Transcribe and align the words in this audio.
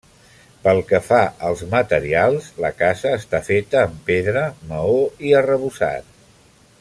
Pel 0.61 0.79
que 0.91 0.99
fa 1.09 1.19
als 1.49 1.61
materials, 1.73 2.47
la 2.65 2.71
casa 2.79 3.13
està 3.19 3.43
feta 3.51 3.83
amb 3.89 4.01
pedra, 4.11 4.47
maó 4.73 4.99
i 5.29 5.37
arrebossat. 5.43 6.11